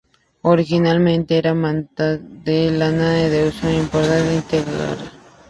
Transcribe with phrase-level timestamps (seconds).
[0.41, 4.97] Originalmente eran mantas de lana al uso importadas de Inglaterra.